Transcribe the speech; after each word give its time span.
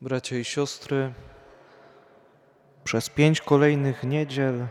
Bracia 0.00 0.36
i 0.36 0.44
siostry, 0.44 1.12
przez 2.84 3.08
pięć 3.08 3.40
kolejnych 3.40 4.04
niedziel, 4.04 4.66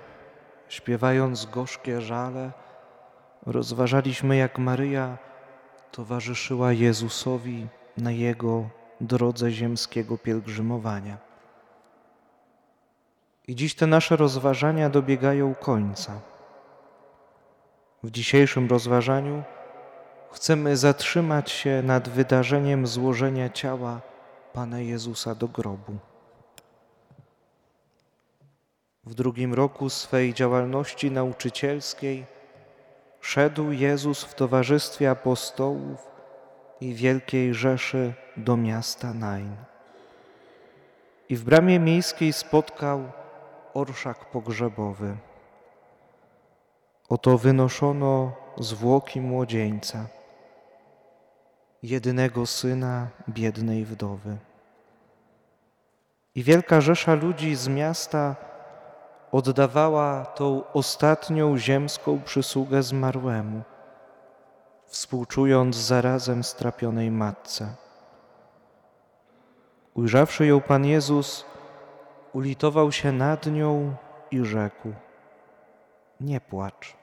śpiewając 0.70 1.46
gorzkie 1.46 2.02
żale, 2.02 2.51
rozważaliśmy, 3.45 4.35
jak 4.37 4.58
Maryja 4.59 5.17
towarzyszyła 5.92 6.74
Jezusowi 6.74 7.67
na 7.98 8.11
Jego 8.11 8.70
drodze 9.02 9.52
ziemskiego 9.52 10.18
pielgrzymowania. 10.18 11.18
I 13.48 13.55
dziś 13.55 13.75
te 13.75 13.88
nasze 13.88 14.16
rozważania 14.16 14.89
dobiegają 14.89 15.55
końca. 15.55 16.20
W 18.04 18.12
dzisiejszym 18.12 18.68
rozważaniu 18.68 19.44
chcemy 20.32 20.78
zatrzymać 20.78 21.52
się 21.52 21.82
nad 21.84 22.09
wydarzeniem 22.09 22.88
złożenia 22.88 23.50
ciała 23.50 24.02
Pana 24.58 24.80
Jezusa 24.80 25.36
do 25.36 25.48
grobu. 25.48 25.98
W 29.04 29.14
drugim 29.14 29.54
roku 29.54 29.89
swej 29.89 30.33
działalności 30.33 31.11
nauczycielskiej 31.11 32.25
szedł 33.21 33.71
Jezus 33.71 34.23
w 34.23 34.35
towarzystwie 34.35 35.09
apostołów 35.09 36.11
i 36.81 36.93
wielkiej 36.93 37.53
rzeszy 37.53 38.13
do 38.38 38.57
miasta 38.57 39.13
Nain. 39.13 39.55
I 41.30 41.35
w 41.35 41.44
bramie 41.44 41.80
miejskiej 41.80 42.33
spotkał 42.33 43.11
orszak 43.73 44.31
pogrzebowy. 44.31 45.17
Oto 47.09 47.38
wynoszono 47.38 48.31
zwłoki 48.58 49.21
młodzieńca, 49.21 50.08
jedynego 51.83 52.45
syna 52.45 53.08
biednej 53.30 53.85
wdowy. 53.85 54.38
I 56.37 56.43
wielka 56.43 56.81
rzesza 56.81 57.13
ludzi 57.13 57.55
z 57.55 57.67
miasta 57.67 58.35
oddawała 59.31 60.25
tą 60.25 60.71
ostatnią 60.73 61.57
ziemską 61.57 62.21
przysługę 62.21 62.83
zmarłemu, 62.83 63.61
współczując 64.85 65.75
zarazem 65.75 66.44
strapionej 66.44 67.11
matce. 67.11 67.75
Ujrzawszy 69.94 70.45
ją 70.45 70.61
Pan 70.61 70.85
Jezus, 70.85 71.45
ulitował 72.33 72.91
się 72.91 73.11
nad 73.11 73.45
nią 73.45 73.95
i 74.31 74.45
rzekł: 74.45 74.94
Nie 76.19 76.41
płacz. 76.41 76.97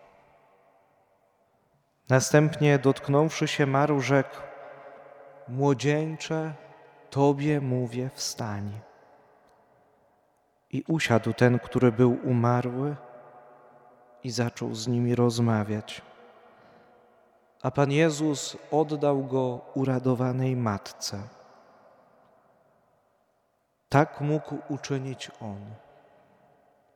Następnie 2.08 2.78
dotknąwszy 2.78 3.48
się 3.48 3.66
Maru, 3.66 4.00
rzekł: 4.00 4.36
Młodzieńcze, 5.48 6.54
Tobie 7.10 7.60
mówię, 7.60 8.10
wstań. 8.14 8.80
I 10.74 10.84
usiadł 10.88 11.32
ten, 11.32 11.58
który 11.58 11.92
był 11.92 12.18
umarły, 12.24 12.96
i 14.24 14.30
zaczął 14.30 14.74
z 14.74 14.88
nimi 14.88 15.14
rozmawiać. 15.14 16.02
A 17.62 17.70
Pan 17.70 17.92
Jezus 17.92 18.56
oddał 18.70 19.24
go 19.24 19.60
uradowanej 19.74 20.56
matce. 20.56 21.22
Tak 23.88 24.20
mógł 24.20 24.58
uczynić 24.68 25.30
On, 25.40 25.60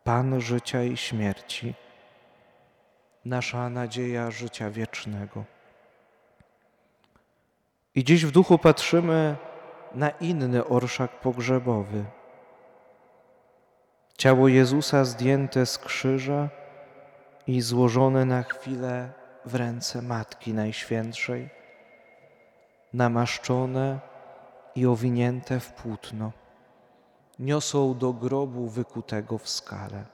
Pan 0.04 0.40
życia 0.40 0.82
i 0.82 0.96
śmierci, 0.96 1.74
nasza 3.24 3.70
nadzieja 3.70 4.30
życia 4.30 4.70
wiecznego. 4.70 5.44
I 7.94 8.04
dziś 8.04 8.26
w 8.26 8.30
duchu 8.30 8.58
patrzymy 8.58 9.36
na 9.94 10.10
inny 10.10 10.64
orszak 10.64 11.20
pogrzebowy. 11.20 12.04
Ciało 14.18 14.48
Jezusa 14.48 15.04
zdjęte 15.04 15.66
z 15.66 15.78
krzyża 15.78 16.48
i 17.46 17.60
złożone 17.60 18.24
na 18.24 18.42
chwilę 18.42 19.12
w 19.44 19.54
ręce 19.54 20.02
Matki 20.02 20.54
Najświętszej, 20.54 21.50
namaszczone 22.92 24.00
i 24.74 24.86
owinięte 24.86 25.60
w 25.60 25.72
płótno, 25.72 26.32
niosą 27.38 27.98
do 27.98 28.12
grobu 28.12 28.68
wykutego 28.68 29.38
w 29.38 29.48
skale. 29.48 30.04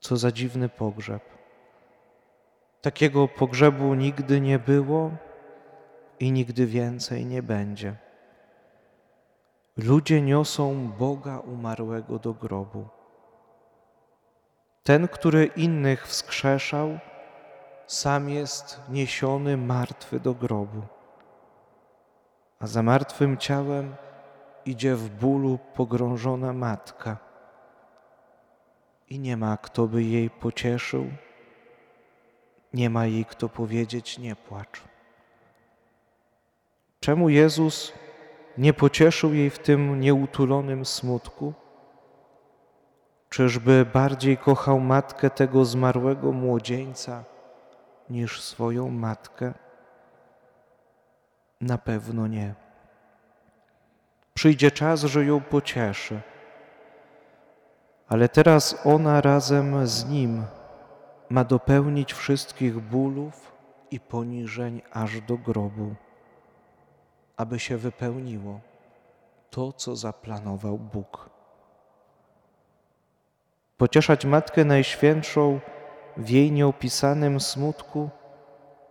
Co 0.00 0.16
za 0.16 0.32
dziwny 0.32 0.68
pogrzeb. 0.68 1.22
Takiego 2.82 3.28
pogrzebu 3.28 3.94
nigdy 3.94 4.40
nie 4.40 4.58
było 4.58 5.10
i 6.20 6.32
nigdy 6.32 6.66
więcej 6.66 7.26
nie 7.26 7.42
będzie. 7.42 8.09
Ludzie 9.76 10.22
niosą 10.22 10.88
Boga 10.98 11.38
umarłego 11.38 12.18
do 12.18 12.34
grobu. 12.34 12.88
Ten, 14.82 15.08
który 15.08 15.46
innych 15.46 16.06
wskrzeszał, 16.06 16.98
sam 17.86 18.30
jest 18.30 18.80
niesiony 18.88 19.56
martwy 19.56 20.20
do 20.20 20.34
grobu, 20.34 20.82
a 22.60 22.66
za 22.66 22.82
martwym 22.82 23.36
ciałem 23.36 23.94
idzie 24.64 24.94
w 24.96 25.08
bólu 25.10 25.58
pogrążona 25.74 26.52
matka 26.52 27.16
i 29.08 29.18
nie 29.18 29.36
ma 29.36 29.56
kto 29.56 29.86
by 29.86 30.02
jej 30.02 30.30
pocieszył, 30.30 31.06
nie 32.74 32.90
ma 32.90 33.06
jej 33.06 33.24
kto 33.24 33.48
powiedzieć 33.48 34.18
nie 34.18 34.36
płacz. 34.36 34.80
Czemu 37.00 37.28
Jezus 37.28 37.92
nie 38.58 38.72
pocieszył 38.72 39.34
jej 39.34 39.50
w 39.50 39.58
tym 39.58 40.00
nieutulonym 40.00 40.84
smutku? 40.84 41.54
Czyżby 43.28 43.86
bardziej 43.92 44.36
kochał 44.36 44.80
matkę 44.80 45.30
tego 45.30 45.64
zmarłego 45.64 46.32
młodzieńca 46.32 47.24
niż 48.10 48.42
swoją 48.42 48.90
matkę? 48.90 49.52
Na 51.60 51.78
pewno 51.78 52.26
nie. 52.26 52.54
Przyjdzie 54.34 54.70
czas, 54.70 55.00
że 55.00 55.24
ją 55.24 55.40
pocieszy, 55.40 56.20
ale 58.08 58.28
teraz 58.28 58.86
ona 58.86 59.20
razem 59.20 59.86
z 59.86 60.08
nim 60.08 60.44
ma 61.28 61.44
dopełnić 61.44 62.12
wszystkich 62.12 62.80
bólów 62.80 63.52
i 63.90 64.00
poniżeń 64.00 64.82
aż 64.92 65.20
do 65.20 65.38
grobu 65.38 65.94
aby 67.40 67.58
się 67.58 67.76
wypełniło 67.76 68.60
to, 69.50 69.72
co 69.72 69.96
zaplanował 69.96 70.78
Bóg. 70.78 71.30
Pocieszać 73.78 74.24
Matkę 74.24 74.64
Najświętszą 74.64 75.60
w 76.16 76.30
jej 76.30 76.52
nieopisanym 76.52 77.40
smutku 77.40 78.10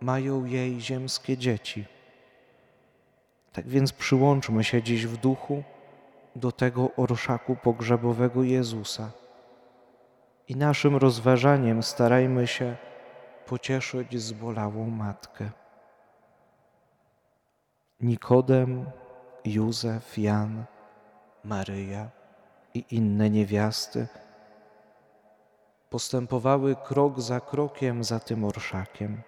mają 0.00 0.44
jej 0.44 0.80
ziemskie 0.80 1.38
dzieci. 1.38 1.84
Tak 3.52 3.68
więc 3.68 3.92
przyłączmy 3.92 4.64
się 4.64 4.82
dziś 4.82 5.06
w 5.06 5.16
duchu 5.16 5.62
do 6.36 6.52
tego 6.52 6.90
orszaku 6.96 7.56
pogrzebowego 7.56 8.42
Jezusa 8.42 9.10
i 10.48 10.56
naszym 10.56 10.96
rozważaniem 10.96 11.82
starajmy 11.82 12.46
się 12.46 12.76
pocieszyć 13.46 14.20
zbolałą 14.22 14.90
Matkę. 14.90 15.59
Nikodem, 18.00 18.86
Józef, 19.44 20.18
Jan, 20.18 20.64
Maryja 21.44 22.08
i 22.74 22.84
inne 22.90 23.30
niewiasty 23.30 24.06
postępowały 25.90 26.76
krok 26.76 27.20
za 27.20 27.40
krokiem 27.40 28.04
za 28.04 28.20
tym 28.20 28.44
orszakiem. 28.44 29.22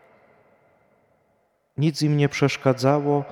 Nic 1.76 2.02
im 2.02 2.16
nie 2.16 2.28
przeszkadzało, 2.28 3.24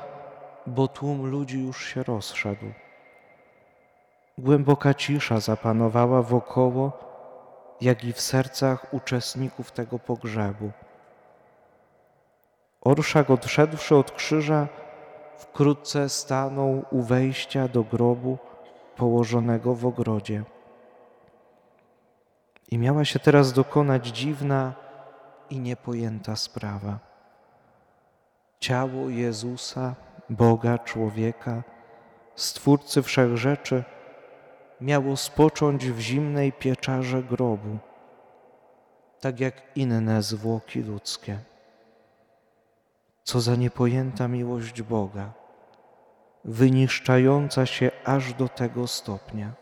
bo 0.67 0.89
tłum 0.89 1.27
ludzi 1.27 1.65
już 1.65 1.85
się 1.87 2.03
rozszedł. 2.03 2.67
Głęboka 4.39 4.95
cisza 4.95 5.41
zapanowała 5.41 6.23
wokoło, 6.23 6.93
jak 7.81 8.05
i 8.05 8.13
w 8.13 8.21
sercach 8.21 8.95
uczestników 8.95 9.73
tego 9.73 9.99
pogrzebu. 9.99 10.71
Orszak 12.81 13.31
odszedłszy 13.31 13.97
od 13.97 14.11
krzyża, 14.11 14.69
wkrótce 15.41 16.09
stanął 16.09 16.85
u 16.91 17.03
wejścia 17.03 17.69
do 17.69 17.83
grobu 17.85 18.39
położonego 18.97 19.75
w 19.75 19.87
ogrodzie. 19.87 20.45
I 22.71 22.79
miała 22.79 23.05
się 23.05 23.19
teraz 23.19 23.53
dokonać 23.53 24.07
dziwna 24.07 24.75
i 25.51 25.61
niepojęta 25.61 26.37
sprawa. 26.37 26.99
Ciało 28.61 29.09
Jezusa, 29.09 29.95
Boga, 30.31 30.79
człowieka, 30.79 31.63
Stwórcy 32.35 33.03
Wszechrzeczy, 33.03 33.85
miało 34.81 35.17
spocząć 35.17 35.87
w 35.87 35.99
zimnej 35.99 36.53
pieczarze 36.53 37.23
grobu, 37.23 37.79
tak 39.21 39.41
jak 39.41 39.55
inne 39.75 40.23
zwłoki 40.23 40.83
ludzkie. 40.83 41.50
Co 43.31 43.41
za 43.41 43.57
niepojęta 43.57 44.29
miłość 44.29 44.83
Boga. 44.83 45.33
wyniszczająca 46.45 47.67
się 47.67 47.91
aż 48.05 48.35
do 48.35 48.49
tego 48.49 48.87
stopnia. 48.87 49.53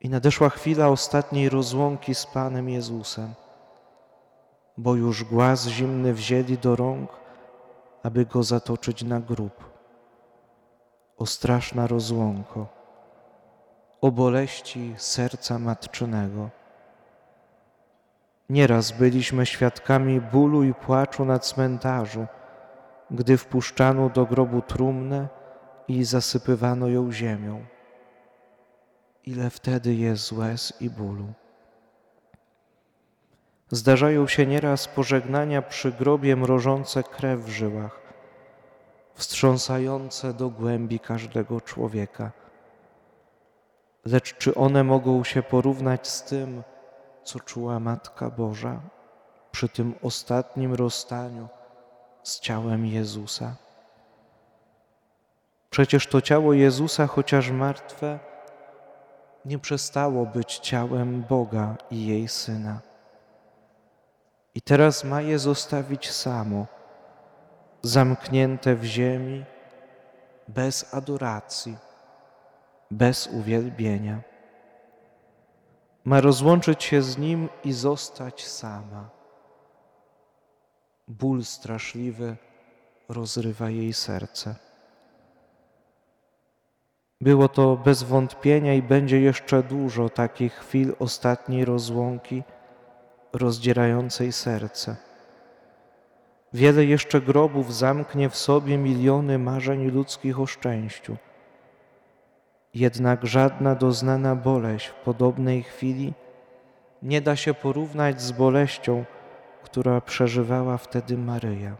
I 0.00 0.08
nadeszła 0.08 0.48
chwila 0.48 0.88
ostatniej 0.88 1.48
rozłąki 1.48 2.14
z 2.14 2.26
Panem 2.26 2.68
Jezusem, 2.68 3.34
bo 4.76 4.94
już 4.94 5.24
głaz 5.24 5.66
zimny 5.66 6.14
wzięli 6.14 6.58
do 6.58 6.76
rąk, 6.76 7.10
aby 8.02 8.26
go 8.26 8.42
zatoczyć 8.42 9.02
na 9.02 9.20
grób. 9.20 9.64
O 11.16 11.26
straszna 11.26 11.86
rozłąko, 11.86 12.66
o 14.00 14.10
boleści 14.10 14.94
serca 14.96 15.58
matczynego. 15.58 16.50
Nieraz 18.52 18.92
byliśmy 18.92 19.46
świadkami 19.46 20.20
bólu 20.20 20.62
i 20.62 20.74
płaczu 20.74 21.24
na 21.24 21.38
cmentarzu, 21.38 22.26
gdy 23.10 23.36
wpuszczano 23.36 24.08
do 24.08 24.26
grobu 24.26 24.62
trumnę 24.62 25.28
i 25.88 26.04
zasypywano 26.04 26.88
ją 26.88 27.12
ziemią. 27.12 27.64
Ile 29.26 29.50
wtedy 29.50 29.94
jest 29.94 30.32
łez 30.32 30.72
i 30.80 30.90
bólu. 30.90 31.32
Zdarzają 33.70 34.26
się 34.26 34.46
nieraz 34.46 34.88
pożegnania 34.88 35.62
przy 35.62 35.92
grobie 35.92 36.36
mrożące 36.36 37.02
krew 37.02 37.40
w 37.40 37.48
żyłach, 37.48 38.00
wstrząsające 39.14 40.34
do 40.34 40.50
głębi 40.50 41.00
każdego 41.00 41.60
człowieka. 41.60 42.30
Lecz 44.04 44.36
czy 44.38 44.54
one 44.54 44.84
mogą 44.84 45.24
się 45.24 45.42
porównać 45.42 46.08
z 46.08 46.22
tym, 46.22 46.62
co 47.24 47.40
czuła 47.40 47.80
Matka 47.80 48.30
Boża 48.30 48.80
przy 49.52 49.68
tym 49.68 49.94
ostatnim 50.02 50.74
rozstaniu 50.74 51.48
z 52.22 52.40
ciałem 52.40 52.86
Jezusa? 52.86 53.54
Przecież 55.70 56.06
to 56.06 56.20
ciało 56.20 56.52
Jezusa, 56.52 57.06
chociaż 57.06 57.50
martwe, 57.50 58.18
nie 59.44 59.58
przestało 59.58 60.26
być 60.26 60.58
ciałem 60.58 61.22
Boga 61.22 61.76
i 61.90 62.06
jej 62.06 62.28
Syna. 62.28 62.80
I 64.54 64.62
teraz 64.62 65.04
ma 65.04 65.20
je 65.20 65.38
zostawić 65.38 66.10
samo, 66.10 66.66
zamknięte 67.82 68.74
w 68.76 68.84
ziemi, 68.84 69.44
bez 70.48 70.94
adoracji, 70.94 71.76
bez 72.90 73.26
uwielbienia. 73.26 74.31
Ma 76.04 76.20
rozłączyć 76.20 76.84
się 76.84 77.02
z 77.02 77.18
Nim 77.18 77.48
i 77.64 77.72
zostać 77.72 78.46
sama. 78.46 79.10
Ból 81.08 81.44
straszliwy 81.44 82.36
rozrywa 83.08 83.70
jej 83.70 83.92
serce. 83.92 84.54
Było 87.20 87.48
to 87.48 87.76
bez 87.76 88.02
wątpienia 88.02 88.74
i 88.74 88.82
będzie 88.82 89.20
jeszcze 89.20 89.62
dużo 89.62 90.08
takich 90.08 90.52
chwil 90.52 90.94
ostatniej 90.98 91.64
rozłąki 91.64 92.42
rozdzierającej 93.32 94.32
serce. 94.32 94.96
Wiele 96.52 96.84
jeszcze 96.84 97.20
grobów 97.20 97.74
zamknie 97.74 98.30
w 98.30 98.36
sobie 98.36 98.78
miliony 98.78 99.38
marzeń 99.38 99.90
ludzkich 99.90 100.40
o 100.40 100.46
szczęściu. 100.46 101.16
Jednak 102.74 103.26
żadna 103.26 103.74
doznana 103.74 104.36
boleść 104.36 104.86
w 104.86 104.94
podobnej 104.94 105.62
chwili 105.62 106.14
nie 107.02 107.20
da 107.20 107.36
się 107.36 107.54
porównać 107.54 108.22
z 108.22 108.32
boleścią, 108.32 109.04
która 109.62 110.00
przeżywała 110.00 110.78
wtedy 110.78 111.18
Maryja. 111.18 111.76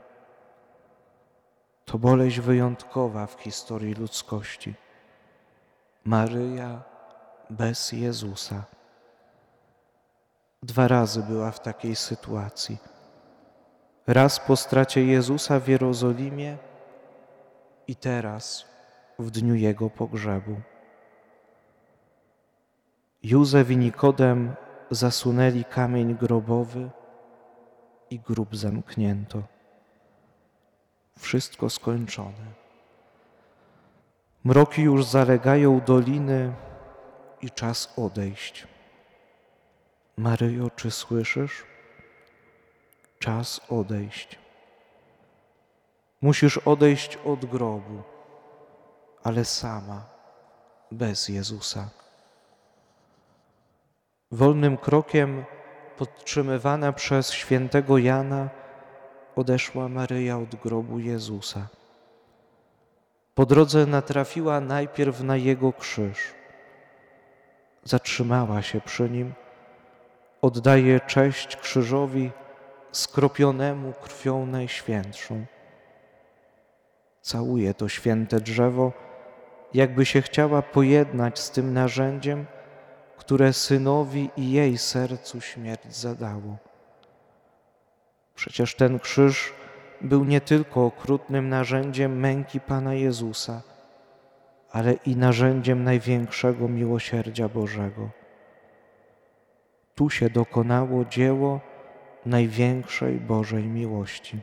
To 1.85 1.99
boleść 1.99 2.41
wyjątkowa 2.41 3.27
w 3.27 3.41
historii 3.41 3.95
ludzkości. 3.95 4.75
Maryja 6.05 6.83
bez 7.51 7.93
Jezusa. 7.93 8.65
Dwa 10.63 10.89
razy 10.89 11.23
była 11.23 11.51
w 11.51 11.61
takiej 11.61 11.97
sytuacji. 11.97 12.79
Raz 14.07 14.41
po 14.41 14.57
stracie 14.57 15.05
Jezusa 15.05 15.61
w 15.61 15.69
Jerozolimie 15.69 16.57
i 17.89 17.97
teraz 17.97 18.65
w 19.19 19.31
dniu 19.31 19.55
Jego 19.55 19.91
pogrzebu. 19.91 20.61
Józef 23.23 23.71
i 23.71 23.77
Nikodem 23.77 24.55
zasunęli 24.91 25.65
kamień 25.65 26.15
grobowy 26.15 26.91
i 28.11 28.21
grób 28.21 28.57
zamknięto. 28.57 29.43
Wszystko 31.19 31.71
skończone. 31.71 32.63
Mroki 34.45 34.83
już 34.83 35.05
zalegają 35.05 35.81
doliny 35.81 36.55
i 37.43 37.51
czas 37.51 37.93
odejść. 37.97 38.67
Maryjo, 40.17 40.71
czy 40.71 40.91
słyszysz? 40.91 41.65
Czas 43.19 43.61
odejść. 43.69 44.39
Musisz 46.21 46.59
odejść 46.59 47.17
od 47.17 47.45
grobu, 47.45 48.03
ale 49.23 49.45
sama, 49.45 50.05
bez 50.91 51.29
Jezusa. 51.29 52.02
Wolnym 54.33 54.77
krokiem, 54.77 55.45
podtrzymywana 55.99 56.93
przez 56.93 57.33
świętego 57.33 57.99
Jana, 57.99 58.49
odeszła 59.37 59.89
Maryja 59.89 60.39
od 60.39 60.55
grobu 60.55 60.99
Jezusa. 60.99 61.69
Po 63.35 63.47
drodze 63.47 63.87
natrafiła 63.87 64.61
najpierw 64.61 65.21
na 65.21 65.37
Jego 65.37 65.73
krzyż. 65.73 66.19
Zatrzymała 67.85 68.63
się 68.63 68.81
przy 68.81 69.11
nim, 69.11 69.35
oddaje 70.43 71.01
cześć 71.01 71.57
krzyżowi 71.57 72.31
skropionemu 72.93 73.93
krwią 73.93 74.47
najświętszą. 74.47 75.45
Całuje 77.23 77.75
to 77.75 77.89
święte 77.89 78.41
drzewo, 78.41 78.93
jakby 79.75 80.07
się 80.07 80.23
chciała 80.23 80.63
pojednać 80.63 81.39
z 81.39 81.51
tym 81.51 81.73
narzędziem, 81.73 82.47
które 83.23 83.53
synowi 83.53 84.31
i 84.37 84.53
jej 84.53 84.79
sercu 84.79 85.41
śmierć 85.41 85.97
zadało. 85.97 86.57
Przecież 88.35 88.75
ten 88.75 88.99
krzyż 88.99 89.53
był 90.01 90.25
nie 90.25 90.41
tylko 90.41 90.87
okrutnym 90.87 91.49
narzędziem 91.49 92.21
męki 92.21 92.61
Pana 92.61 92.95
Jezusa, 92.95 93.63
ale 94.71 94.93
i 94.93 95.17
narzędziem 95.17 95.85
największego 95.85 96.69
miłosierdzia 96.69 97.49
Bożego. 97.49 98.11
Tu 99.95 100.11
się 100.11 100.31
dokonało 100.31 101.05
dzieło 101.05 101.61
największej 102.27 103.21
Bożej 103.21 103.65
miłości. 103.65 104.41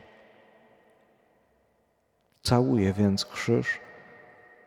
Całuje 2.42 2.92
więc 2.92 3.24
krzyż, 3.24 3.80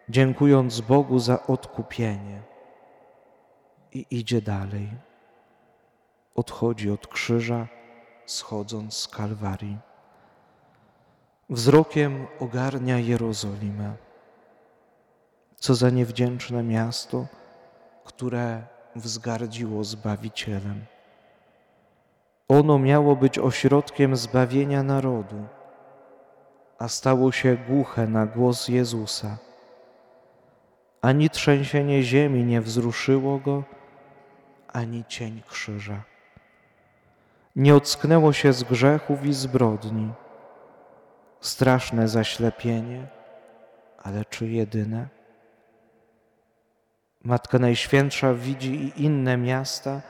dziękując 0.10 0.82
Bogu 0.82 1.20
za 1.20 1.48
odkupienie 1.48 2.53
i 3.94 4.06
idzie 4.12 4.42
dalej. 4.42 4.90
Odchodzi 6.36 6.92
od 6.92 7.08
krzyża, 7.08 7.68
schodząc 8.26 8.98
z 8.98 9.08
Kalwarii. 9.08 9.78
Wzrokiem 11.50 12.28
ogarnia 12.40 13.00
Jerozolimę. 13.00 13.94
Co 15.56 15.76
za 15.76 15.90
niewdzięczne 15.90 16.64
miasto, 16.64 17.26
które 18.04 18.64
wzgardziło 18.96 19.84
Zbawicielem. 19.84 20.86
Ono 22.48 22.80
miało 22.80 23.16
być 23.16 23.40
ośrodkiem 23.40 24.16
zbawienia 24.16 24.84
narodu, 24.84 25.46
a 26.80 26.88
stało 26.88 27.32
się 27.32 27.58
głuche 27.68 28.08
na 28.08 28.26
głos 28.26 28.68
Jezusa. 28.68 29.38
Ani 31.02 31.30
trzęsienie 31.30 32.04
ziemi 32.04 32.44
nie 32.44 32.62
wzruszyło 32.62 33.40
go, 33.40 33.64
ani 34.74 35.06
cień 35.08 35.42
krzyża. 35.50 36.04
Nie 37.56 37.76
ocknęło 37.76 38.34
się 38.34 38.54
z 38.54 38.64
grzechów 38.64 39.26
i 39.26 39.34
zbrodni 39.34 40.10
straszne 41.42 42.08
zaślepienie, 42.08 43.08
ale 44.04 44.26
czy 44.26 44.48
jedyne? 44.48 45.08
Matka 47.24 47.60
Najświętsza 47.60 48.34
widzi 48.34 48.74
i 48.74 49.04
inne 49.04 49.38
miasta 49.38 50.02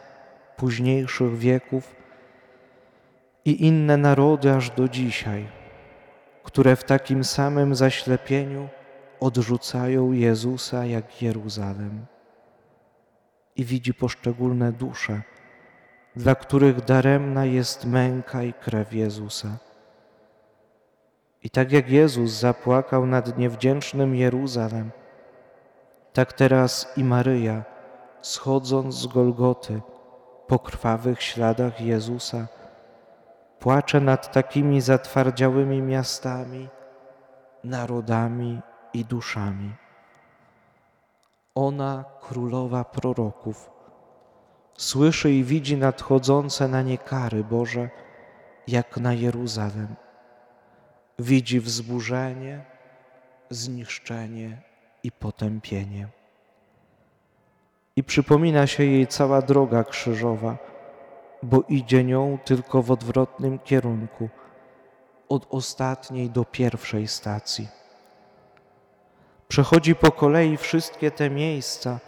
późniejszych 0.57 1.37
wieków 1.37 1.95
i 3.45 3.65
inne 3.65 3.97
narody 3.97 4.53
aż 4.53 4.69
do 4.69 4.89
dzisiaj, 4.89 5.47
które 6.43 6.75
w 6.75 6.83
takim 6.83 7.23
samym 7.23 7.75
zaślepieniu 7.75 8.69
odrzucają 9.19 10.11
Jezusa 10.11 10.85
jak 10.85 11.21
Jeruzalem. 11.21 12.05
I 13.55 13.65
widzi 13.65 13.93
poszczególne 13.93 14.71
dusze, 14.71 15.21
dla 16.15 16.35
których 16.35 16.81
daremna 16.81 17.45
jest 17.45 17.85
męka 17.85 18.43
i 18.43 18.53
krew 18.53 18.93
Jezusa 18.93 19.57
I 21.43 21.49
tak 21.49 21.71
jak 21.71 21.89
Jezus 21.89 22.31
zapłakał 22.31 23.05
nad 23.05 23.37
niewdzięcznym 23.37 24.15
Jeruzalem, 24.15 24.91
tak 26.13 26.33
teraz 26.33 26.97
i 26.97 27.03
Maryja, 27.03 27.63
schodząc 28.21 28.95
z 28.95 29.07
Golgoty 29.07 29.81
po 30.47 30.59
krwawych 30.59 31.21
śladach 31.21 31.81
Jezusa, 31.81 32.47
płacze 33.59 33.99
nad 33.99 34.31
takimi 34.33 34.81
zatwardziałymi 34.81 35.81
miastami, 35.81 36.69
narodami 37.63 38.61
i 38.93 39.05
duszami. 39.05 39.82
Ona, 41.55 42.05
królowa 42.21 42.83
proroków, 42.83 43.69
słyszy 44.77 45.31
i 45.31 45.43
widzi 45.43 45.77
nadchodzące 45.77 46.67
na 46.67 46.81
nie 46.81 46.97
kary 46.97 47.43
Boże, 47.43 47.89
jak 48.67 48.97
na 48.97 49.13
Jeruzalem. 49.13 49.95
Widzi 51.19 51.59
wzburzenie, 51.59 52.65
zniszczenie 53.49 54.61
i 55.03 55.11
potępienie. 55.11 56.07
I 57.95 58.03
przypomina 58.03 58.67
się 58.67 58.83
jej 58.83 59.07
cała 59.07 59.41
droga 59.41 59.83
krzyżowa, 59.83 60.57
bo 61.43 61.63
idzie 61.69 62.03
nią 62.03 62.37
tylko 62.45 62.81
w 62.81 62.91
odwrotnym 62.91 63.59
kierunku, 63.59 64.29
od 65.29 65.47
ostatniej 65.49 66.29
do 66.29 66.45
pierwszej 66.45 67.07
stacji. 67.07 67.82
Przechodzi 69.53 69.95
po 69.95 70.11
kolei 70.11 70.57
wszystkie 70.57 71.11
te 71.11 71.29
miejsca 71.29 71.99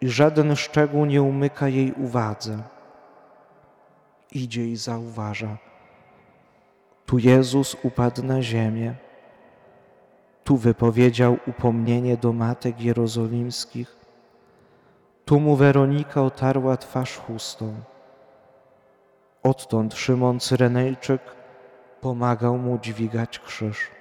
i 0.00 0.08
żaden 0.08 0.56
szczegół 0.56 1.04
nie 1.04 1.22
umyka 1.22 1.68
jej 1.68 1.92
uwadze. 1.92 2.62
Idzie 4.32 4.66
i 4.66 4.76
zauważa. 4.76 5.56
Tu 7.06 7.18
Jezus 7.18 7.76
upadł 7.82 8.22
na 8.22 8.42
ziemię. 8.42 8.94
Tu 10.44 10.56
wypowiedział 10.56 11.38
upomnienie 11.46 12.16
do 12.16 12.32
matek 12.32 12.80
jerozolimskich. 12.80 13.96
Tu 15.24 15.40
mu 15.40 15.56
Weronika 15.56 16.22
otarła 16.22 16.76
twarz 16.76 17.18
chustą. 17.18 17.74
Odtąd 19.42 19.94
Szymon 19.94 20.40
Cyrenejczyk 20.40 21.22
pomagał 22.00 22.58
mu 22.58 22.78
dźwigać 22.78 23.38
krzyż. 23.38 23.95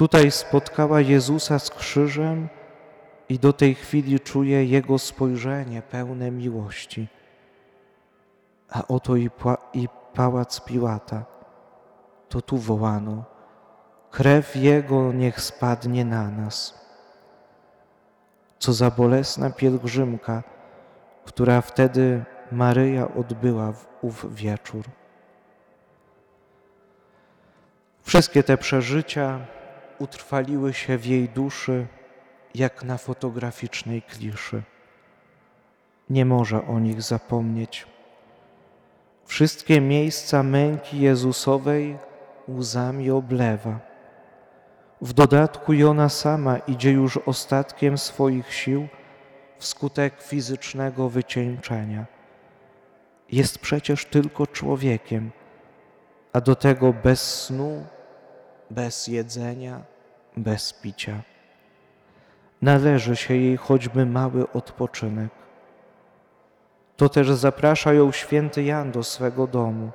Tutaj 0.00 0.30
spotkała 0.30 1.00
Jezusa 1.00 1.58
z 1.58 1.70
krzyżem 1.70 2.48
i 3.28 3.38
do 3.38 3.52
tej 3.52 3.74
chwili 3.74 4.20
czuje 4.20 4.64
Jego 4.64 4.98
spojrzenie 4.98 5.82
pełne 5.82 6.30
miłości. 6.30 7.08
A 8.70 8.86
oto 8.88 9.16
i, 9.16 9.30
i 9.74 9.88
pałac 10.14 10.60
Piłata. 10.60 11.24
To 12.28 12.42
tu 12.42 12.56
wołano, 12.56 13.24
krew 14.10 14.56
Jego 14.56 15.12
niech 15.12 15.40
spadnie 15.40 16.04
na 16.04 16.30
nas. 16.30 16.86
Co 18.58 18.72
za 18.72 18.90
bolesna 18.90 19.50
pielgrzymka, 19.50 20.42
która 21.24 21.60
wtedy 21.60 22.24
Maryja 22.52 23.14
odbyła 23.14 23.72
w 23.72 23.86
ów 24.02 24.34
wieczór. 24.34 24.84
Wszystkie 28.02 28.42
te 28.42 28.56
przeżycia 28.56 29.59
utrwaliły 30.00 30.74
się 30.74 30.98
w 30.98 31.06
jej 31.06 31.28
duszy 31.28 31.86
jak 32.54 32.84
na 32.84 32.98
fotograficznej 32.98 34.02
kliszy. 34.02 34.62
Nie 36.10 36.24
może 36.24 36.66
o 36.66 36.78
nich 36.78 37.02
zapomnieć. 37.02 37.86
Wszystkie 39.24 39.80
miejsca 39.80 40.42
męki 40.42 41.00
Jezusowej 41.00 41.98
łzami 42.48 43.10
oblewa. 43.10 43.80
W 45.00 45.12
dodatku 45.12 45.72
i 45.72 45.84
ona 45.84 46.08
sama 46.08 46.58
idzie 46.58 46.90
już 46.90 47.16
ostatkiem 47.16 47.98
swoich 47.98 48.54
sił 48.54 48.88
wskutek 49.58 50.22
fizycznego 50.22 51.08
wycieńczenia. 51.08 52.06
Jest 53.32 53.58
przecież 53.58 54.04
tylko 54.04 54.46
człowiekiem, 54.46 55.30
a 56.32 56.40
do 56.40 56.56
tego 56.56 56.92
bez 56.92 57.44
snu, 57.44 57.84
bez 58.70 59.06
jedzenia, 59.06 59.82
bez 60.36 60.72
picia. 60.72 61.22
Należy 62.62 63.16
się 63.16 63.34
jej 63.34 63.56
choćby 63.56 64.06
mały 64.06 64.52
odpoczynek. 64.52 65.30
To 66.96 67.08
też 67.08 67.30
zaprasza 67.30 67.92
ją 67.92 68.12
święty 68.12 68.62
Jan 68.62 68.92
do 68.92 69.02
swego 69.02 69.46
domu, 69.46 69.90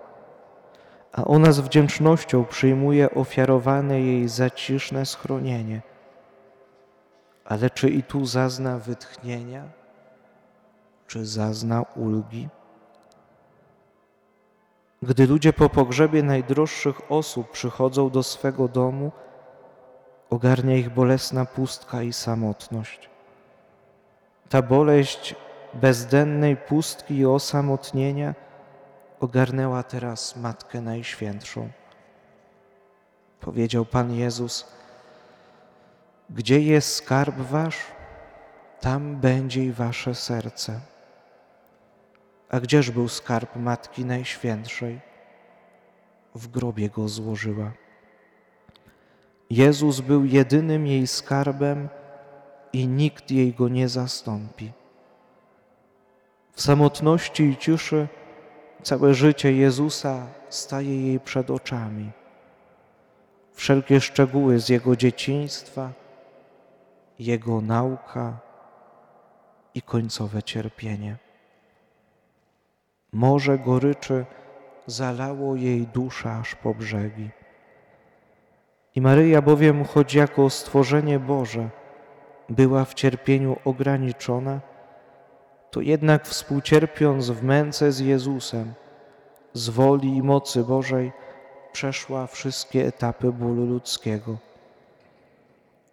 a 1.13 1.23
ona 1.23 1.51
z 1.51 1.59
wdzięcznością 1.59 2.45
przyjmuje 2.45 3.11
ofiarowane 3.11 4.01
jej 4.01 4.27
zaciszne 4.27 5.05
schronienie. 5.05 5.81
Ale 7.45 7.69
czy 7.69 7.89
i 7.89 8.03
tu 8.03 8.25
zazna 8.25 8.79
wytchnienia? 8.79 9.63
Czy 11.07 11.25
zazna 11.25 11.81
ulgi? 11.81 12.49
Gdy 15.07 15.27
ludzie 15.27 15.53
po 15.53 15.69
pogrzebie 15.69 16.23
najdroższych 16.23 17.11
osób 17.11 17.51
przychodzą 17.51 18.09
do 18.09 18.23
swego 18.23 18.67
domu, 18.67 19.11
ogarnia 20.29 20.75
ich 20.75 20.89
bolesna 20.89 21.45
pustka 21.45 22.01
i 22.01 22.13
samotność. 22.13 23.09
Ta 24.49 24.61
boleść 24.61 25.35
bezdennej 25.73 26.57
pustki 26.57 27.15
i 27.15 27.25
osamotnienia 27.25 28.35
ogarnęła 29.19 29.83
teraz 29.83 30.35
Matkę 30.35 30.81
Najświętszą. 30.81 31.69
Powiedział 33.39 33.85
Pan 33.85 34.13
Jezus, 34.13 34.67
gdzie 36.29 36.61
jest 36.61 36.95
skarb 36.95 37.35
wasz, 37.35 37.77
tam 38.81 39.15
będzie 39.15 39.65
i 39.65 39.71
wasze 39.71 40.15
serce. 40.15 40.79
A 42.49 42.59
gdzież 42.59 42.91
był 42.91 43.07
skarb 43.09 43.55
Matki 43.55 44.05
Najświętszej? 44.05 45.01
W 46.35 46.47
grobie 46.47 46.89
go 46.89 47.09
złożyła. 47.09 47.71
Jezus 49.49 49.99
był 50.01 50.25
jedynym 50.25 50.87
jej 50.87 51.07
skarbem 51.07 51.89
i 52.73 52.87
nikt 52.87 53.31
jej 53.31 53.53
go 53.53 53.69
nie 53.69 53.89
zastąpi. 53.89 54.71
W 56.51 56.61
samotności 56.61 57.43
i 57.43 57.57
ciszy 57.57 58.07
całe 58.83 59.13
życie 59.13 59.53
Jezusa 59.53 60.27
staje 60.49 61.07
jej 61.07 61.19
przed 61.19 61.51
oczami. 61.51 62.11
Wszelkie 63.53 64.01
szczegóły 64.01 64.59
z 64.59 64.69
Jego 64.69 64.95
dzieciństwa, 64.95 65.91
Jego 67.19 67.61
nauka 67.61 68.39
i 69.73 69.81
końcowe 69.81 70.43
cierpienie. 70.43 71.24
Morze 73.15 73.57
goryczy 73.57 74.25
zalało 74.87 75.55
jej 75.55 75.87
duszę 75.87 76.31
aż 76.31 76.55
po 76.55 76.73
brzegi. 76.73 77.29
I 78.95 79.01
Maryja 79.01 79.41
bowiem, 79.41 79.85
choć 79.85 80.13
jako 80.13 80.49
stworzenie 80.49 81.19
Boże 81.19 81.69
była 82.49 82.85
w 82.85 82.93
cierpieniu 82.93 83.57
ograniczona, 83.65 84.59
to 85.71 85.81
jednak 85.81 86.27
współcierpiąc 86.27 87.29
w 87.29 87.43
męce 87.43 87.91
z 87.91 87.99
Jezusem, 87.99 88.73
z 89.53 89.69
woli 89.69 90.15
i 90.17 90.23
mocy 90.23 90.63
Bożej, 90.63 91.11
przeszła 91.71 92.27
wszystkie 92.27 92.85
etapy 92.85 93.31
bólu 93.31 93.65
ludzkiego. 93.65 94.37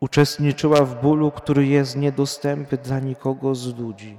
Uczestniczyła 0.00 0.85
w 0.85 1.02
bólu, 1.02 1.31
który 1.31 1.67
jest 1.67 1.97
niedostępny 1.97 2.79
dla 2.79 2.99
nikogo 2.99 3.55
z 3.55 3.79
ludzi, 3.79 4.19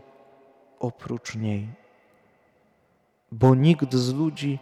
oprócz 0.80 1.36
niej. 1.36 1.83
Bo 3.40 3.56
nikt 3.56 3.94
z 3.94 4.14
ludzi 4.14 4.60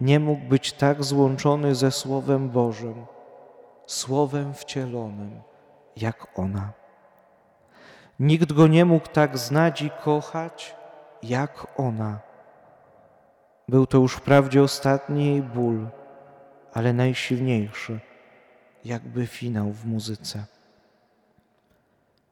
nie 0.00 0.20
mógł 0.20 0.48
być 0.48 0.72
tak 0.72 1.04
złączony 1.04 1.74
ze 1.74 1.90
Słowem 1.90 2.50
Bożym, 2.50 3.06
Słowem 3.86 4.54
wcielonym, 4.54 5.40
jak 5.96 6.38
ona. 6.38 6.72
Nikt 8.20 8.52
go 8.52 8.66
nie 8.66 8.84
mógł 8.84 9.08
tak 9.08 9.38
znać 9.38 9.82
i 9.82 9.90
kochać, 9.90 10.76
jak 11.22 11.66
ona. 11.76 12.20
Był 13.68 13.86
to 13.86 13.98
już 13.98 14.14
wprawdzie 14.14 14.62
ostatni 14.62 15.26
jej 15.26 15.42
ból, 15.42 15.86
ale 16.72 16.92
najsilniejszy, 16.92 18.00
jakby 18.84 19.26
finał 19.26 19.72
w 19.72 19.86
muzyce. 19.86 20.44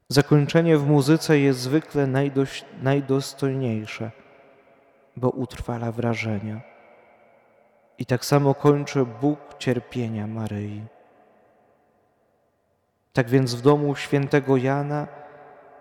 Zakończenie 0.09 0.78
w 0.78 0.87
muzyce 0.87 1.38
jest 1.38 1.61
zwykle 1.61 2.06
najdoś, 2.06 2.64
najdostojniejsze, 2.82 4.11
bo 5.17 5.31
utrwala 5.31 5.93
wrażenia. 5.93 6.61
I 7.99 8.07
tak 8.07 8.25
samo 8.25 8.55
kończy 8.55 9.07
Bóg 9.07 9.38
cierpienia 9.59 10.26
Maryi. 10.26 10.83
Tak 13.12 13.29
więc 13.29 13.55
w 13.55 13.61
domu 13.61 13.97
świętego 13.97 14.57
Jana 14.57 15.07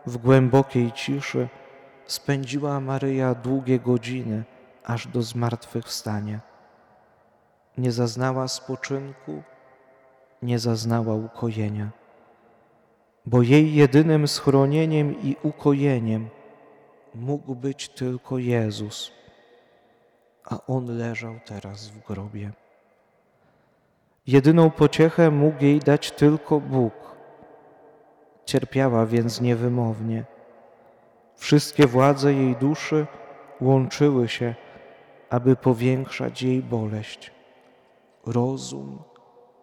w 0.05 0.17
głębokiej 0.17 0.91
ciszy 0.91 1.47
spędziła 2.05 2.79
Maryja 2.79 3.35
długie 3.35 3.79
godziny 3.79 4.43
aż 4.83 5.07
do 5.07 5.21
zmartwychwstania. 5.21 6.39
nie 7.77 7.91
zaznała 7.91 8.47
spoczynku, 8.47 9.43
nie 10.41 10.59
zaznała 10.59 11.15
ukojenia, 11.15 11.89
bo 13.25 13.41
jej 13.41 13.73
jedynym 13.75 14.27
schronieniem 14.27 15.21
i 15.21 15.35
ukojeniem 15.43 16.29
mógł 17.15 17.55
być 17.55 17.89
tylko 17.89 18.37
Jezus, 18.37 19.11
a 20.49 20.57
On 20.67 20.97
leżał 20.97 21.39
teraz 21.45 21.87
w 21.87 21.99
grobie. 22.07 22.51
Jedyną 24.27 24.71
pociechę 24.71 25.31
mógł 25.31 25.63
jej 25.63 25.79
dać 25.79 26.11
tylko 26.11 26.59
Bóg. 26.59 26.93
Cierpiała 28.45 29.05
więc 29.05 29.41
niewymownie. 29.41 30.25
Wszystkie 31.35 31.87
władze 31.87 32.33
jej 32.33 32.55
duszy 32.55 33.07
łączyły 33.61 34.27
się, 34.27 34.55
aby 35.29 35.55
powiększać 35.55 36.41
jej 36.41 36.63
boleść. 36.63 37.31
Rozum, 38.25 39.03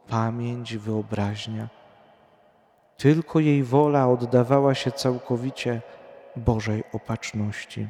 pamięć, 0.09 0.77
wyobraźnia. 0.77 1.69
Tylko 2.97 3.41
jej 3.41 3.63
wola 3.63 4.09
oddawała 4.09 4.75
się 4.75 4.93
całkowicie 4.93 5.83
Bożej 6.37 6.85
opatrzności. 6.93 7.89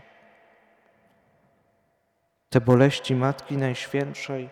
Te 2.57 2.61
boleści 2.61 3.15
Matki 3.15 3.57
Najświętszej 3.57 4.49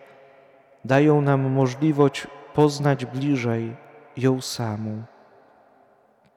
dają 0.85 1.21
nam 1.21 1.41
możliwość 1.51 2.27
poznać 2.53 3.05
bliżej 3.05 3.75
ją 4.17 4.41
samą, 4.41 5.03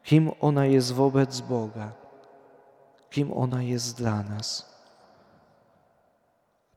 kim 0.02 0.30
ona 0.40 0.66
jest 0.66 0.92
wobec 0.92 1.40
Boga, 1.40 1.92
kim 3.10 3.32
ona 3.32 3.62
jest 3.62 3.98
dla 3.98 4.22
nas. 4.22 4.76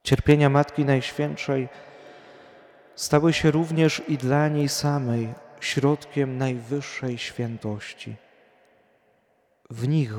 Cierpienia 0.04 0.50
Matki 0.50 0.86
Najświętszej 0.86 1.70
stały 2.96 3.34
się 3.34 3.52
również 3.52 4.02
i 4.08 4.18
dla 4.18 4.48
niej 4.48 4.70
samej 4.70 5.34
środkiem 5.60 6.38
najwyższej 6.38 7.18
świętości. 7.18 8.16
W 9.70 9.88
nich 9.88 10.14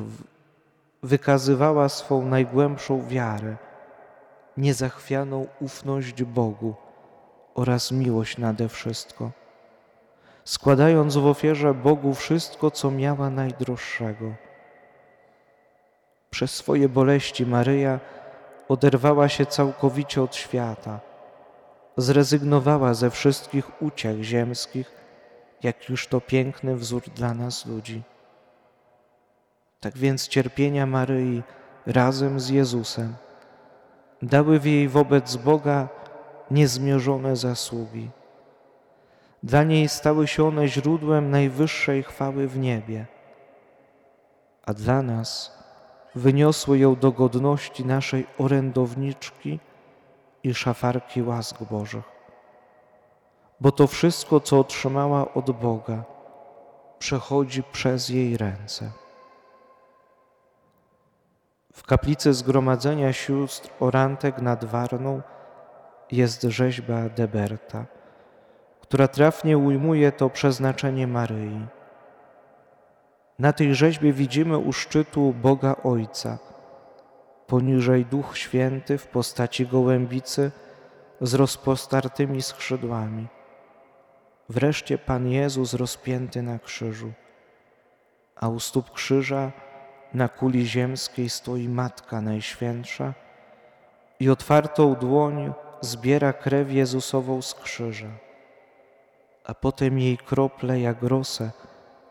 wykazywała 1.03 1.89
swą 1.89 2.27
najgłębszą 2.27 3.09
wiarę, 3.09 3.57
niezachwianą 4.57 5.47
ufność 5.61 6.23
Bogu 6.23 6.75
oraz 7.55 7.93
miłość 7.93 8.39
nade 8.39 8.69
wszystko, 8.69 9.31
składając 10.45 11.17
w 11.17 11.27
ofierze 11.27 11.75
Bogu 11.75 12.15
wszystko, 12.15 12.71
co 12.71 12.91
miała 12.91 13.31
najdroższego. 13.31 14.35
Przez 16.31 16.55
swoje 16.55 16.89
boleści 16.89 17.47
Maryja 17.47 18.01
oderwała 18.69 19.29
się 19.29 19.47
całkowicie 19.47 20.23
od 20.23 20.37
świata, 20.37 21.01
zrezygnowała 21.97 22.95
ze 22.95 23.11
wszystkich 23.11 23.83
uciech 23.83 24.23
ziemskich, 24.23 24.91
jak 25.63 25.89
już 25.89 26.07
to 26.07 26.21
piękny 26.21 26.77
wzór 26.77 27.03
dla 27.03 27.35
nas 27.35 27.67
ludzi. 27.67 28.03
Tak 29.81 29.99
więc 29.99 30.29
cierpienia 30.29 30.87
Maryi 30.87 31.43
razem 31.87 32.41
z 32.41 32.49
Jezusem 32.49 33.15
dały 34.23 34.61
w 34.61 34.67
jej 34.67 34.89
wobec 34.89 35.37
Boga 35.37 35.89
niezmierzone 36.51 37.37
zasługi. 37.37 38.11
Dla 39.43 39.63
niej 39.63 39.89
stały 39.89 40.27
się 40.27 40.49
one 40.49 40.69
źródłem 40.69 41.31
najwyższej 41.31 42.03
chwały 42.03 42.49
w 42.49 42.59
niebie, 42.59 43.07
a 44.67 44.75
dla 44.75 45.03
nas 45.03 45.59
wyniosły 46.15 46.79
ją 46.79 46.97
do 46.97 47.13
godności 47.13 47.85
naszej 47.85 48.27
orędowniczki 48.39 49.59
i 50.43 50.55
szafarki 50.55 51.23
łask 51.23 51.63
Bożych. 51.71 52.05
Bo 53.61 53.73
to 53.73 53.87
wszystko, 53.87 54.41
co 54.41 54.61
otrzymała 54.61 55.35
od 55.35 55.51
Boga, 55.51 56.05
przechodzi 56.99 57.63
przez 57.63 58.09
jej 58.09 58.37
ręce. 58.37 59.02
W 61.73 61.87
kaplicy 61.87 62.35
Zgromadzenia 62.35 63.13
Sióstr 63.13 63.71
Orantek 63.81 64.43
nad 64.43 64.65
Warną 64.65 65.23
jest 66.11 66.43
rzeźba 66.43 67.09
Deberta, 67.09 67.87
która 68.81 69.09
trafnie 69.09 69.59
ujmuje 69.59 70.13
to 70.13 70.31
przeznaczenie 70.31 71.07
Maryi. 71.07 71.67
Na 73.39 73.53
tej 73.53 73.75
rzeźbie 73.75 74.13
widzimy 74.13 74.59
u 74.59 74.73
szczytu 74.73 75.35
Boga 75.43 75.77
Ojca, 75.85 76.39
poniżej 77.47 78.05
Duch 78.05 78.39
Święty 78.39 78.99
w 78.99 79.07
postaci 79.07 79.67
gołębicy 79.67 80.51
z 81.21 81.35
rozpostartymi 81.35 82.43
skrzydłami. 82.43 83.27
Wreszcie 84.49 84.99
Pan 84.99 85.29
Jezus 85.29 85.75
rozpięty 85.75 86.43
na 86.43 86.59
krzyżu, 86.59 87.13
a 88.37 88.49
u 88.49 88.61
stóp 88.61 88.91
krzyża 88.91 89.53
na 90.15 90.29
kuli 90.29 90.67
ziemskiej 90.67 91.29
stoi 91.31 91.69
Matka 91.69 92.21
Najświętsza 92.21 93.15
i 94.21 94.31
otwartą 94.31 94.95
dłoń 94.95 95.53
zbiera 95.81 96.33
krew 96.33 96.73
Jezusową 96.73 97.43
z 97.43 97.55
krzyża, 97.55 98.11
a 99.45 99.55
potem 99.55 99.99
jej 99.99 100.19
krople 100.19 100.81
jak 100.81 101.03
rosę 101.03 101.51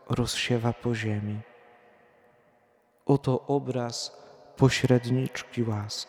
rozsiewa 0.08 0.72
po 0.72 0.94
ziemi. 0.94 1.40
Oto 3.06 3.46
obraz 3.46 4.22
pośredniczki 4.56 5.62
łask. 5.62 6.08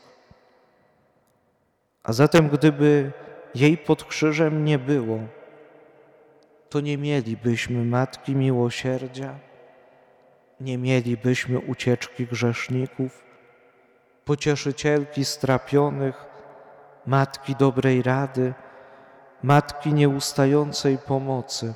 A 2.04 2.14
zatem, 2.14 2.50
gdyby 2.50 3.12
jej 3.56 3.78
pod 3.78 4.04
krzyżem 4.04 4.66
nie 4.66 4.80
było, 4.80 5.20
to 6.70 6.80
nie 6.80 6.98
mielibyśmy 6.98 7.86
Matki 7.86 8.36
Miłosierdzia, 8.36 9.40
nie 10.60 10.78
mielibyśmy 10.78 11.60
ucieczki 11.60 12.28
grzeszników, 12.28 13.24
pocieszycielki 14.26 15.26
strapionych, 15.26 16.26
matki 17.06 17.56
dobrej 17.56 18.02
rady, 18.02 18.54
matki 19.44 19.94
nieustającej 19.94 20.98
pomocy, 20.98 21.74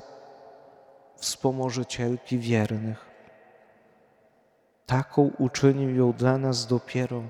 wspomożycielki 1.16 2.38
wiernych. 2.38 3.08
Taką 4.86 5.30
uczynił 5.38 5.96
ją 5.96 6.12
dla 6.12 6.38
nas 6.38 6.66
dopiero 6.66 7.22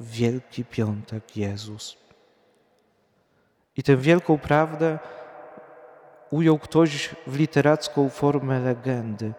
Wielki 0.00 0.64
Piątek 0.64 1.36
Jezus. 1.36 1.96
I 3.76 3.82
tę 3.82 3.96
wielką 3.96 4.38
prawdę 4.38 4.98
ujął 6.30 6.58
ktoś 6.58 7.14
w 7.26 7.38
literacką 7.38 8.08
formę 8.08 8.60
legendy, 8.60 9.32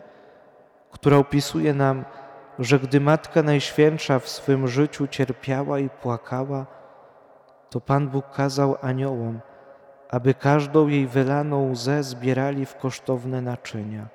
która 0.97 1.17
opisuje 1.17 1.73
nam, 1.73 2.05
że 2.59 2.79
gdy 2.79 2.99
Matka 3.01 3.43
Najświętsza 3.43 4.19
w 4.19 4.29
swym 4.29 4.67
życiu 4.67 5.07
cierpiała 5.07 5.79
i 5.79 5.89
płakała, 5.89 6.65
to 7.69 7.81
Pan 7.81 8.09
Bóg 8.09 8.31
kazał 8.31 8.77
aniołom, 8.81 9.39
aby 10.09 10.33
każdą 10.33 10.87
jej 10.87 11.07
wylaną 11.07 11.71
łzę 11.71 12.03
zbierali 12.03 12.65
w 12.65 12.75
kosztowne 12.75 13.41
naczynia. 13.41 14.07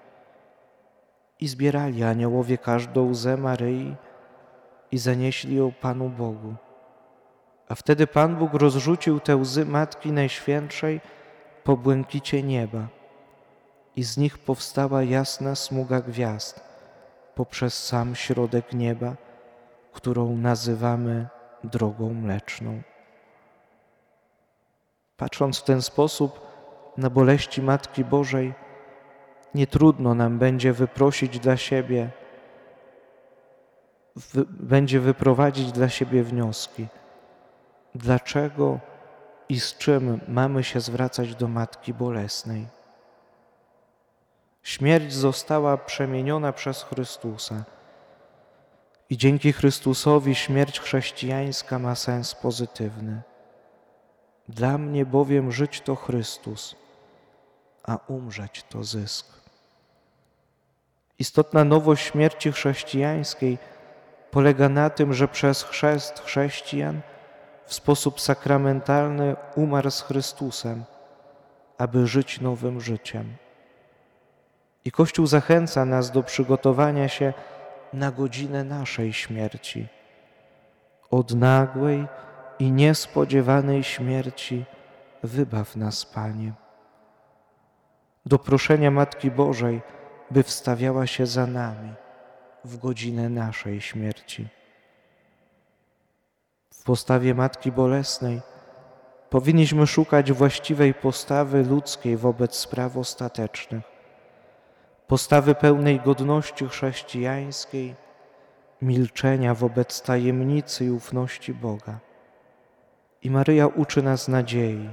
I 1.41 1.49
zbierali 1.49 2.03
aniołowie 2.03 2.59
każdą 2.59 3.11
łzę 3.11 3.37
Maryi 3.37 3.97
i 4.91 4.99
zanieśli 4.99 5.57
ją 5.57 5.73
Panu 5.73 6.09
Bogu. 6.09 6.55
A 7.69 7.75
wtedy 7.75 8.07
Pan 8.07 8.37
Bóg 8.37 8.55
rozrzucił 8.55 9.21
te 9.21 9.37
łzy 9.37 9.67
Matki 9.67 10.13
Najświętszej 10.13 11.01
po 11.65 11.77
błękicie 11.77 12.43
nieba 12.43 12.87
i 13.97 14.03
z 14.03 14.17
nich 14.17 14.39
powstała 14.39 15.03
jasna 15.03 15.55
smuga 15.55 16.01
gwiazd 16.01 16.72
poprzez 17.35 17.85
sam 17.85 18.15
środek 18.15 18.73
nieba, 18.73 19.17
którą 19.93 20.37
nazywamy 20.37 21.27
drogą 21.65 22.15
mleczną. 22.15 22.83
Patrząc 25.17 25.59
w 25.59 25.65
ten 25.65 25.83
sposób 25.83 26.41
na 26.97 27.11
boleści 27.11 27.63
Matki 27.63 28.05
Bożej, 28.05 28.55
nie 29.55 29.67
trudno 29.67 30.15
nam 30.15 30.39
będzie 30.39 30.73
wyprosić 30.73 31.39
dla 31.39 31.57
siebie, 31.57 32.11
będzie 34.51 35.01
wyprowadzić 35.01 35.73
dla 35.73 35.89
siebie 35.89 36.23
wnioski. 36.23 36.87
Dlaczego 37.95 38.79
i 39.49 39.61
z 39.61 39.79
czym 39.79 40.21
mamy 40.29 40.65
się 40.65 40.81
zwracać 40.81 41.35
do 41.35 41.49
Matki 41.49 41.95
Bolesnej? 41.95 42.67
Śmierć 44.63 45.13
została 45.13 45.77
przemieniona 45.77 46.53
przez 46.53 46.83
Chrystusa 46.83 47.65
i 49.11 49.17
dzięki 49.17 49.53
Chrystusowi 49.53 50.35
śmierć 50.35 50.81
chrześcijańska 50.81 51.79
ma 51.79 51.95
sens 51.95 52.35
pozytywny. 52.35 53.23
Dla 54.49 54.79
mnie 54.79 55.07
bowiem 55.07 55.53
żyć 55.53 55.81
to 55.81 55.97
Chrystus, 55.97 56.77
a 57.83 57.99
umrzeć 58.09 58.65
to 58.69 58.85
zysk. 58.85 59.27
Istotna 61.19 61.65
nowość 61.65 62.07
śmierci 62.07 62.53
chrześcijańskiej 62.53 63.59
polega 64.31 64.69
na 64.69 64.91
tym, 64.91 65.15
że 65.15 65.29
przez 65.29 65.63
chrzest 65.63 66.21
chrześcijan 66.21 67.01
w 67.67 67.75
sposób 67.75 68.21
sakramentalny 68.21 69.37
umarł 69.57 69.91
z 69.91 70.03
Chrystusem 70.03 70.85
aby 71.83 72.07
żyć 72.07 72.41
nowym 72.41 72.81
życiem. 72.81 73.37
I 74.85 74.91
Kościół 74.91 75.27
zachęca 75.27 75.85
nas 75.85 76.11
do 76.11 76.23
przygotowania 76.23 77.09
się 77.09 77.33
na 77.93 78.13
godzinę 78.13 78.65
naszej 78.65 79.13
śmierci. 79.13 79.89
Od 81.11 81.35
nagłej 81.35 82.07
i 82.59 82.73
niespodziewanej 82.73 83.85
śmierci 83.85 84.65
wybaw 85.23 85.77
nas, 85.77 86.07
Panie. 86.07 86.53
Do 88.27 88.39
proszenia 88.39 88.91
Matki 88.91 89.31
Bożej, 89.31 89.83
by 90.33 90.43
wstawiała 90.43 91.07
się 91.07 91.27
za 91.27 91.47
nami 91.47 91.93
w 92.65 92.79
godzinę 92.79 93.29
naszej 93.29 93.81
śmierci. 93.81 94.49
W 96.75 96.83
postawie 96.83 97.35
Matki 97.35 97.73
Bolesnej 97.73 98.41
powinniśmy 99.31 99.87
szukać 99.87 100.33
właściwej 100.33 100.95
postawy 100.95 101.63
ludzkiej 101.63 102.17
wobec 102.17 102.57
spraw 102.57 102.97
ostatecznych, 102.97 103.85
postawy 105.13 105.55
pełnej 105.55 106.01
godności 106.01 106.69
chrześcijańskiej, 106.69 107.95
milczenia 108.83 109.55
wobec 109.55 110.03
tajemnicy 110.03 110.85
i 110.85 110.91
ufności 110.91 111.55
Boga. 111.55 111.99
I 113.23 113.31
Maryja 113.31 113.67
uczy 113.67 114.03
nas 114.03 114.29
nadziei, 114.29 114.91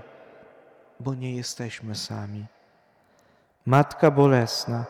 bo 0.99 1.13
nie 1.15 1.35
jesteśmy 1.35 1.95
sami. 1.95 2.45
Matka 3.65 4.11
Bolesna, 4.11 4.85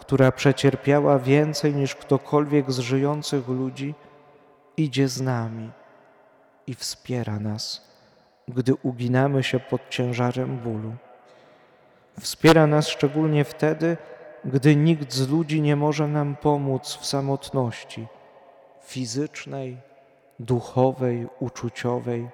która 0.00 0.32
przecierpiała 0.32 1.18
więcej 1.18 1.74
niż 1.74 1.94
ktokolwiek 1.94 2.72
z 2.72 2.78
żyjących 2.78 3.48
ludzi, 3.48 3.94
idzie 4.76 5.08
z 5.08 5.20
nami 5.20 5.70
i 6.66 6.74
wspiera 6.74 7.38
nas, 7.38 7.88
gdy 8.48 8.74
uginamy 8.74 9.42
się 9.42 9.60
pod 9.60 9.88
ciężarem 9.88 10.58
bólu. 10.58 10.92
Wspiera 12.20 12.66
nas 12.66 12.88
szczególnie 12.88 13.44
wtedy, 13.44 13.96
gdy 14.44 14.76
nikt 14.76 15.12
z 15.12 15.28
ludzi 15.28 15.60
nie 15.60 15.76
może 15.76 16.08
nam 16.08 16.36
pomóc 16.36 16.98
w 17.00 17.06
samotności 17.06 18.06
fizycznej, 18.82 19.78
duchowej, 20.38 21.28
uczuciowej, 21.40 22.28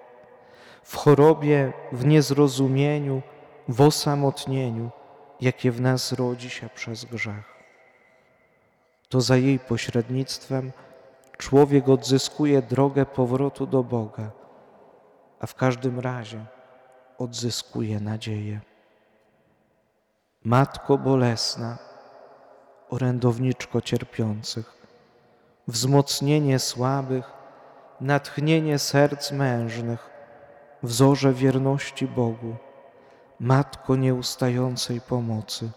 w 0.83 0.97
chorobie, 0.97 1.73
w 1.93 2.07
niezrozumieniu, 2.07 3.23
w 3.69 3.81
osamotnieniu, 3.81 4.91
jakie 5.41 5.71
w 5.73 5.81
nas 5.81 6.13
rodzi 6.13 6.51
się 6.51 6.69
przez 6.75 7.05
grzech. 7.05 7.57
To 9.09 9.21
za 9.21 9.37
jej 9.37 9.59
pośrednictwem 9.59 10.73
człowiek 11.39 11.89
odzyskuje 11.89 12.63
drogę 12.63 13.07
powrotu 13.07 13.67
do 13.67 13.83
Boga, 13.83 14.31
a 15.41 15.47
w 15.47 15.55
każdym 15.55 16.01
razie 16.01 16.45
odzyskuje 17.19 18.01
nadzieję. 18.01 18.61
Matko 20.45 20.99
bolesna, 20.99 21.79
orędowniczko 22.91 23.81
cierpiących, 23.81 24.77
wzmocnienie 25.69 26.59
słabych, 26.59 27.31
natchnienie 28.01 28.79
serc 28.79 29.33
mężnych, 29.33 30.11
wzorze 30.83 31.33
wierności 31.33 32.07
Bogu, 32.07 32.57
Matko 33.41 33.97
nieustającej 33.97 35.01
pomocy. 35.01 35.71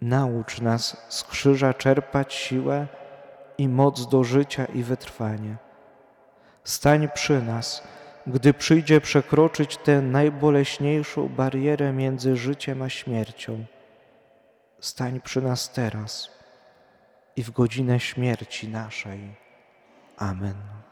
Naucz 0.00 0.60
nas 0.60 0.96
z 1.08 1.24
krzyża 1.24 1.74
czerpać 1.74 2.34
siłę 2.34 2.86
i 3.58 3.68
moc 3.68 4.08
do 4.08 4.24
życia 4.24 4.64
i 4.64 4.82
wytrwania. 4.82 5.56
Stań 6.64 7.08
przy 7.14 7.42
nas, 7.42 7.82
gdy 8.26 8.54
przyjdzie 8.54 9.00
przekroczyć 9.00 9.76
tę 9.76 10.02
najboleśniejszą 10.02 11.28
barierę 11.28 11.92
między 11.92 12.36
życiem 12.36 12.82
a 12.82 12.88
śmiercią. 12.88 13.64
Stań 14.80 15.20
przy 15.20 15.42
nas 15.42 15.72
teraz 15.72 16.30
i 17.36 17.42
w 17.42 17.50
godzinę 17.50 18.00
śmierci 18.00 18.68
naszej. 18.68 19.34
Amen. 20.16 20.85